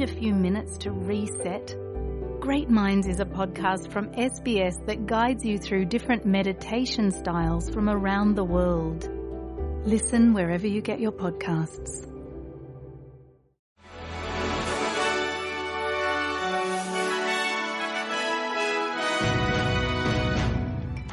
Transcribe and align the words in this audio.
need 0.00 0.02
a 0.02 0.06
few 0.06 0.34
minutes 0.34 0.78
to 0.78 0.90
reset? 0.90 1.76
Great 2.40 2.70
Minds 2.70 3.06
is 3.06 3.20
a 3.20 3.24
podcast 3.24 3.92
from 3.92 4.08
SBS 4.12 4.84
that 4.86 5.06
guides 5.06 5.44
you 5.44 5.58
through 5.58 5.84
different 5.86 6.24
meditation 6.24 7.10
styles 7.10 7.68
from 7.70 7.88
around 7.88 8.36
the 8.36 8.44
world. 8.44 9.08
Listen 9.84 10.32
wherever 10.32 10.66
you 10.66 10.80
get 10.80 11.00
your 11.00 11.12
podcasts. 11.12 12.06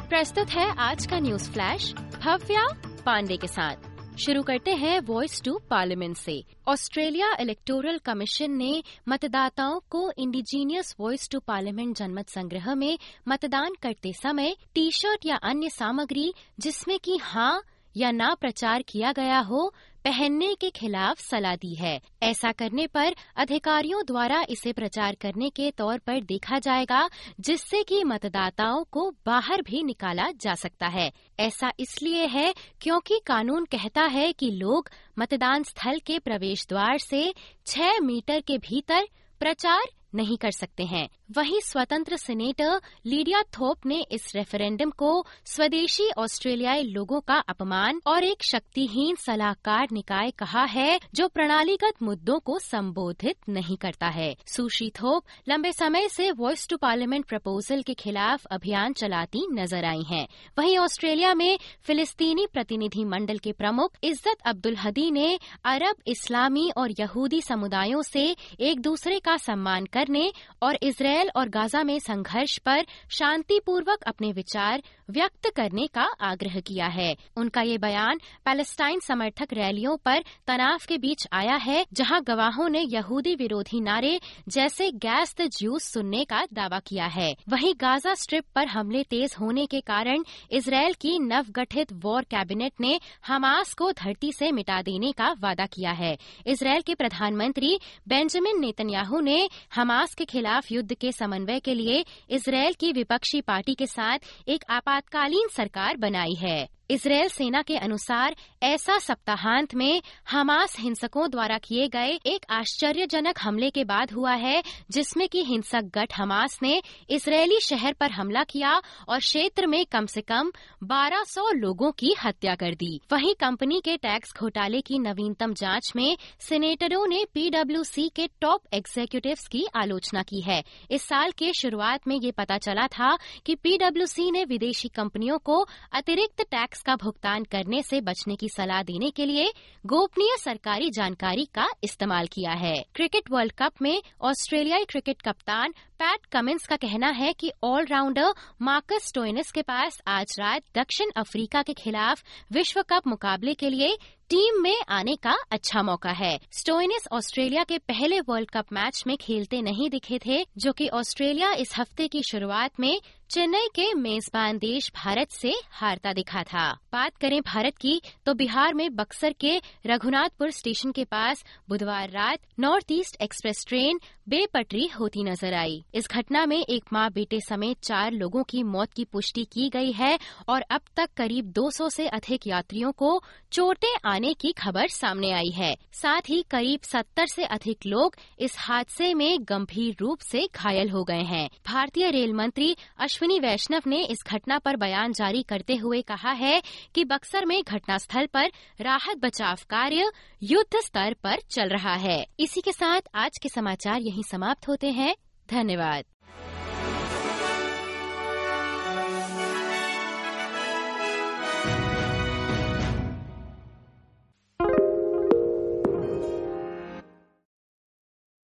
प्रस्तुत 0.08 0.50
है 0.50 0.66
आज 0.78 1.06
का 1.06 1.18
news 1.20 1.48
flash 1.52 1.92
Bhavya 1.94 2.66
Pandey 3.06 3.36
के 3.36 3.46
साथ 3.46 3.87
शुरू 4.19 4.41
करते 4.43 4.71
हैं 4.71 4.99
voice 4.99 5.41
to 5.45 5.53
parliament 5.69 6.17
से। 6.17 6.33
ऑस्ट्रेलिया 6.67 7.27
इलेक्टोरल 7.39 7.97
कमीशन 7.97 8.51
ने 8.51 8.71
मतदाताओं 9.09 9.79
को 9.89 10.01
इंडिजीनियस 10.17 10.95
वॉइस 10.99 11.29
टू 11.29 11.39
पार्लियामेंट 11.39 11.95
जनमत 11.97 12.29
संग्रह 12.29 12.73
में 12.75 12.97
मतदान 13.27 13.75
करते 13.81 14.13
समय 14.13 14.55
टी 14.75 14.89
शर्ट 14.91 15.25
या 15.25 15.35
अन्य 15.43 15.69
सामग्री 15.69 16.33
जिसमें 16.59 16.97
कि 16.99 17.17
हाँ 17.21 17.61
या 17.97 18.11
ना 18.11 18.33
प्रचार 18.33 18.81
किया 18.81 19.11
गया 19.11 19.39
हो, 19.39 19.73
पहनने 20.05 20.55
के 20.55 20.69
खिलाफ 20.69 21.19
सलाह 21.19 21.55
दी 21.55 21.75
है। 21.75 22.01
ऐसा 22.23 22.51
करने 22.51 22.87
पर 22.87 23.15
अधिकारियों 23.35 24.05
द्वारा 24.05 24.45
इसे 24.49 24.73
प्रचार 24.73 25.15
करने 25.15 25.49
के 25.49 25.71
तौर 25.71 25.97
पर 25.97 26.21
देखा 26.21 26.59
जाएगा, 26.59 27.09
जिससे 27.39 27.83
कि 27.83 28.03
मतदाताओं 28.03 28.83
को 28.91 29.11
बाहर 29.25 29.61
भी 29.61 29.83
निकाला 29.83 30.31
जा 30.31 30.53
सकता 30.53 30.87
है। 30.87 31.11
ऐसा 31.39 31.71
इसलिए 31.79 32.25
है 32.25 32.53
क्योंकि 32.81 33.21
कानून 33.25 33.65
कहता 33.65 34.03
है 34.03 34.33
कि 34.33 34.51
लोग 34.51 34.89
मतदान 35.19 35.63
स्थल 35.63 35.99
के 35.99 36.19
प्रवेश 36.19 36.65
द्वार 36.69 36.97
से 36.97 37.33
छह 37.65 37.99
मीटर 37.99 38.41
के 38.41 38.57
भीतर 38.57 39.07
प्रचार 39.39 39.83
नहीं 40.15 40.37
कर 40.37 40.51
सकते 40.51 40.83
हैं। 40.83 41.09
वहीं 41.29 41.59
स्वतंत्र 41.61 42.17
सीनेटर 42.17 42.79
लीडिया 43.05 43.41
थोप 43.53 43.85
ने 43.85 43.99
इस 44.11 44.31
रेफरेंडम 44.35 44.89
को 44.91 45.09
स्वदेशी 45.45 46.09
ऑस्ट्रेलियाई 46.17 46.83
लोगों 46.83 47.19
का 47.21 47.35
अपमान 47.49 47.99
और 48.07 48.23
एक 48.23 48.43
शक्तिहीन 48.43 49.15
सलाहकार 49.15 49.87
निकाय 49.91 50.31
कहा 50.31 50.63
है, 50.65 50.99
जो 51.15 51.27
प्रणालीगत 51.27 52.01
मुद्दों 52.03 52.37
को 52.39 52.57
संबोधित 52.59 53.49
नहीं 53.49 53.77
करता 53.77 54.07
है। 54.07 54.35
सुश्री 54.47 54.89
थोप 54.91 55.23
लंबे 55.49 55.71
समय 55.71 56.07
से 56.09 56.31
वॉइस 56.31 56.67
टू 56.69 56.77
पार्लियामेंट 56.77 57.25
प्रपोजल 57.25 57.81
के 57.81 57.93
खिलाफ 57.93 58.45
अभियान 58.47 58.93
चलाती 58.93 59.45
नज़र 59.51 59.85
आई 59.85 60.03
हैं। 60.03 60.25
वहीं 60.57 60.77
ऑस्ट्रेलिया 60.77 61.33
में 61.33 61.57
फिलिस्तीनी 61.83 62.47
प्रतिनिधि 62.53 63.05
मंडल 63.05 63.37
के 63.37 63.51
प्रमुख 63.51 63.97
इज़्ज़त 64.03 64.41
अब्दुल 64.45 64.75
हदी 64.77 65.09
ने 65.11 65.37
अरब 65.65 66.03
इस्लामी 66.07 66.69
और 66.77 66.95
यहूदी 66.99 67.41
समुदायों 67.43 68.01
से 68.03 68.27
एक 68.61 68.81
दूसरे 68.81 69.19
का 69.19 69.37
सम्मान 69.39 69.85
करने 69.93 70.31
और 70.63 70.77
इसराइल 70.83 71.17
और 71.27 71.49
गाजा 71.49 71.83
में 71.83 71.99
संघर्ष 71.99 72.57
पर 72.57 72.85
शांतिपूर्वक 73.09 74.03
अपने 74.03 74.31
विचार 74.31 74.81
व्यक्त 75.09 75.49
करने 75.55 75.87
का 75.87 76.07
आग्रह 76.21 76.59
किया 76.59 76.87
है। 76.87 77.15
उनका 77.37 77.61
ये 77.61 77.77
बयान 77.77 78.19
पैलेस्टाइन 78.45 78.99
समर्थक 78.99 79.53
रैलियों 79.53 79.97
पर 79.97 80.23
तनाव 80.47 80.79
के 80.87 80.97
बीच 80.97 81.27
आया 81.33 81.55
है, 81.55 81.85
जहाँ 81.93 82.21
गवाहों 82.23 82.69
ने 82.69 82.81
यहूदी 82.81 83.35
विरोधी 83.35 83.81
नारे 83.81 84.19
जैसे 84.49 84.91
गैस 84.91 85.35
द 85.41 85.49
ज्यूस 85.57 85.83
सुनने 85.83 86.23
का 86.25 86.45
दावा 86.53 86.79
किया 86.79 87.05
है। 87.05 87.35
वहीं 87.49 87.73
गाजा 87.81 88.13
स्ट्रिप 88.13 88.45
पर 88.55 88.67
हमले 88.67 89.03
तेज 89.03 89.35
होने 89.39 89.65
के 89.65 89.81
कारण 89.81 90.23
इसराइल 90.51 90.93
की 90.93 91.17
नवगठित 91.19 91.93
वॉर 91.93 92.23
कैबिनेट 92.23 92.73
ने 92.81 92.99
हमास 93.27 93.73
को 93.73 93.91
धरती 93.91 94.31
से 94.31 94.51
मिटा 94.51 94.81
देने 94.81 95.11
का 95.11 95.31
वादा 95.39 95.65
किया 95.65 95.91
है। 95.91 96.17
इसराइल 96.47 96.81
के 96.81 96.93
प्रधानमंत्री 96.93 97.79
बेंजामिन 98.07 98.59
नेतन्याहू 98.59 99.19
ने 99.19 99.49
हमास 99.75 100.13
के 100.13 100.25
खिलाफ 100.25 100.71
युद्ध 100.71 100.93
के 100.93 101.08
समन्वय 101.11 101.59
के 101.59 101.73
लिए 101.73 102.05
इसराइल 102.29 102.73
की 102.73 102.91
विपक्षी 102.91 103.41
पार्टी 103.41 103.73
के 103.73 103.87
साथ 103.87 104.19
एक 104.47 104.63
आपातकालीन 104.69 105.47
सरकार 105.47 105.97
बनाई 105.97 106.33
है। 106.33 106.78
इसराइल 106.89 107.27
सेना 107.27 107.61
के 107.61 107.75
अनुसार 107.77 108.35
ऐसा 108.63 108.97
सप्ताहांत 108.97 109.73
में 109.75 110.01
हमास 110.31 110.75
हिंसकों 110.79 111.29
द्वारा 111.31 111.57
किए 111.57 111.87
गए 111.87 112.13
एक 112.25 112.45
आश्चर्यजनक 112.49 113.39
हमले 113.41 113.69
के 113.69 113.83
बाद 113.83 114.11
हुआ 114.11 114.33
है, 114.33 114.63
जिसमें 114.91 115.27
कि 115.29 115.43
हिंसक 115.43 115.91
गठ 115.95 116.13
हमास 116.17 116.57
ने 116.63 116.81
इसराइली 117.09 117.59
शहर 117.59 117.93
पर 117.93 118.11
हमला 118.11 118.43
किया 118.43 118.71
और 119.09 119.19
क्षेत्र 119.19 119.67
में 119.67 119.85
कम 119.85 120.05
से 120.05 120.21
कम 120.21 120.51
1200 120.83 121.51
लोगों 121.53 121.91
की 121.91 122.15
हत्या 122.23 122.55
कर 122.55 122.75
दी। 122.75 122.99
वहीं 123.11 123.35
कंपनी 123.35 123.79
के 123.79 123.95
टैक्स 123.97 124.33
घोटाले 124.39 124.81
की 124.81 124.99
नवीनतम 124.99 125.53
जाँच 125.53 125.91
में 125.95 126.17
सीनेटरों 126.39 127.05
ने 127.07 127.23
पीडब्ल्यूसी 127.33 128.07
के 128.09 128.27
टॉप 128.41 128.61
एग्जीक्यूटिव्स 128.73 129.47
की 129.47 129.65
आलोचना 129.75 130.23
की 130.23 130.41
है। 130.41 130.63
इस 130.91 131.03
साल 131.03 131.31
के 131.31 131.53
शुरुआत 131.53 132.07
में 132.07 132.19
ये 132.23 132.31
पता 132.31 132.57
चला 132.57 132.87
था 132.89 133.15
कि 133.45 133.55
पीडब्ल्यूसी 133.55 134.29
ने 134.31 134.43
विदेशी 134.45 134.87
कंपनियों 134.87 135.37
को 135.37 135.65
अतिरिक्त 135.93 136.41
टैक्स 136.41 136.78
टैक्स 136.79 136.85
का 136.85 136.95
भुगतान 136.95 137.43
करने 137.43 137.81
से 137.83 137.99
बचने 138.01 138.35
की 138.35 138.47
सलाह 138.49 138.83
देने 138.83 139.09
के 139.11 139.25
लिए 139.25 139.51
गोपनीय 139.85 140.35
सरकारी 140.39 140.89
जानकारी 140.89 141.45
का 141.45 141.67
इस्तेमाल 141.83 142.27
किया 142.27 142.51
है। 142.53 142.75
क्रिकेट 142.95 143.31
वर्ल्ड 143.31 143.51
कप 143.51 143.81
में 143.81 144.01
ऑस्ट्रेलियाई 144.21 144.85
क्रिकेट 144.85 145.21
कप्तान 145.21 145.73
पैट 145.99 146.25
कमिंस 146.31 146.65
का 146.67 146.75
कहना 146.77 147.07
है 147.11 147.31
कि 147.33 147.51
ऑलराउंडर 147.63 148.33
मार्कस 148.61 149.07
स्टोइनिस 149.07 149.51
के 149.51 149.61
पास 149.61 149.99
आज 150.07 150.35
रात 150.39 150.61
दक्षिण 150.75 151.11
अफ्रीका 151.17 151.61
के 151.61 151.73
खिलाफ 151.73 152.23
विश्व 152.51 152.81
कप 152.89 153.07
मुकाबले 153.07 153.53
के 153.53 153.69
लिए 153.69 153.97
टीम 154.29 154.61
में 154.61 154.75
आने 154.89 155.15
का 155.15 155.35
अच्छा 155.51 155.81
मौका 155.83 156.11
है। 156.11 156.39
स्टोइनिस 156.53 157.07
ऑस्ट्रेलिया 157.11 157.63
के 157.63 157.77
पहले 157.79 158.19
वर्ल्ड 158.19 158.49
कप 158.51 158.73
मैच 158.73 159.03
में 159.07 159.15
खेलते 159.17 159.61
नहीं 159.61 159.89
दिखे 159.89 160.19
थे, 160.25 160.43
जो 160.57 160.71
कि 160.71 160.87
ऑस्ट्रेलिया 160.89 161.51
इस 161.53 161.73
हफ़्ते 161.77 162.07
की 162.07 162.21
शुरुआत 162.23 162.79
में 162.79 162.99
चेन्नई 163.29 163.67
के 163.75 163.93
मेजबान 163.93 164.57
देश 164.57 164.91
भारत 164.95 165.31
से 165.31 165.53
हारता 165.71 166.13
दिखा 166.13 166.43
था। 166.43 166.69
बात 166.93 167.17
करें 167.17 167.39
भारत 167.43 167.77
की 167.77 168.01
तो 168.25 168.33
बिहार 168.33 168.73
में 168.73 168.95
बक्सर 168.95 169.33
के 169.41 169.57
रघुनाथपुर 169.85 170.51
स्टेशन 170.51 170.91
के 170.91 171.03
पास 171.05 171.43
बुधवार 171.69 172.09
रात 172.09 172.39
नॉर्थ 172.59 172.91
ईस्ट 172.91 173.21
एक्सप्रेस 173.21 173.65
ट्रेन 173.67 173.99
बेपटरी 174.29 174.85
होती 174.89 175.23
नज़र 175.23 175.53
आई। 175.53 175.83
इस 175.93 176.07
घटना 176.11 176.45
में 176.45 176.57
एक 176.57 176.83
माँ 176.93 177.09
बेटे 177.11 177.39
समेत 177.39 177.77
चार 177.83 178.11
लोगों 178.11 178.43
की 178.43 178.63
मौत 178.63 178.93
की 178.93 179.05
पुष्टि 179.05 179.43
की 179.45 179.69
गई 179.69 179.91
है 179.91 180.19
और 180.49 180.61
अब 180.61 180.81
तक 180.95 181.09
करीब 181.17 181.51
200 181.51 181.89
से 181.89 182.07
अधिक 182.07 182.47
यात्रियों 182.47 182.91
को 182.91 183.21
चोटें 183.51 183.95
आने 184.05 184.33
की 184.33 184.51
खबर 184.51 184.87
सामने 184.87 185.31
आई 185.31 185.49
है। 185.49 185.75
साथ 185.93 186.29
ही 186.29 186.41
करीब 186.41 186.79
70 186.81 187.27
से 187.27 187.43
अधिक 187.43 187.85
लोग 187.85 188.15
इस 188.39 188.55
हादसे 188.59 189.13
में 189.13 189.37
गंभीर 189.41 189.95
रूप 189.99 190.19
से 190.19 190.47
घायल 190.55 190.89
हो 190.89 191.03
गए 191.03 191.23
हैं। 191.23 191.49
भारतीय 191.67 192.09
रेल 192.11 192.33
मंत्री 192.33 192.75
अश्विनी 192.99 193.39
वैष्णव 193.39 193.81
ने 193.87 194.03
इस 194.03 194.23
घटना 194.27 194.59
पर 194.59 194.75
बयान 194.75 195.13
जारी 195.13 195.43
करते 195.43 195.75
हुए 195.75 196.01
कहा 196.01 196.31
है 196.31 196.61
कि 196.95 197.03
बक्सर 197.05 197.45
में 197.45 197.61
घटनास्थल 197.63 198.25
पर 198.25 198.51
राहत 198.81 199.17
बचाव 199.17 199.55
कार्य 199.69 200.11
युद्ध 200.43 200.79
स्तर 200.79 201.15
पर 201.23 201.39
चल 201.51 201.69
रहा 201.69 201.93
है। 201.93 202.25
इसी 202.39 202.61
के 202.61 202.71
साथ 202.71 203.01
आज 203.15 203.37
के 203.37 203.49
समाचार 203.49 204.01
यहीं 204.01 204.23
समाप्त 204.23 204.67
होते 204.67 204.87
हैं। 204.87 205.15
धन्यवाद। 205.51 206.03